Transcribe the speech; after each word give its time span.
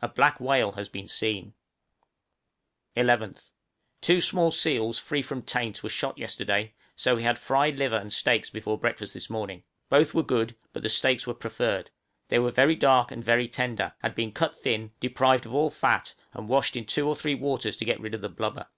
A 0.00 0.08
black 0.08 0.40
whale 0.40 0.72
has 0.72 0.88
been 0.88 1.06
seen. 1.08 1.52
{SEAL 2.96 3.04
STEAKS.} 3.04 3.20
11th. 3.20 3.52
Two 4.00 4.22
small 4.22 4.50
seals 4.50 4.98
free 4.98 5.20
from 5.20 5.42
taint 5.42 5.82
were 5.82 5.90
shot 5.90 6.16
yesterday, 6.16 6.72
so 6.96 7.16
we 7.16 7.22
had 7.22 7.38
fried 7.38 7.78
liver 7.78 7.98
and 7.98 8.10
steaks 8.10 8.48
for 8.48 8.78
breakfast 8.78 9.12
this 9.12 9.28
morning; 9.28 9.64
both 9.90 10.14
were 10.14 10.22
good, 10.22 10.56
but 10.72 10.82
the 10.82 10.88
steaks 10.88 11.26
were 11.26 11.34
preferred; 11.34 11.90
they 12.28 12.38
were 12.38 12.50
very 12.50 12.76
dark 12.76 13.10
and 13.12 13.22
very 13.22 13.46
tender, 13.46 13.92
had 13.98 14.14
been 14.14 14.32
cut 14.32 14.56
thin, 14.56 14.92
deprived 15.00 15.44
of 15.44 15.54
all 15.54 15.68
fat, 15.68 16.14
and 16.32 16.48
washed 16.48 16.74
in 16.74 16.86
two 16.86 17.06
or 17.06 17.14
three 17.14 17.34
waters 17.34 17.76
to 17.76 17.84
get 17.84 18.00
rid 18.00 18.14
of 18.14 18.22
the 18.22 18.30
blubber. 18.30 18.68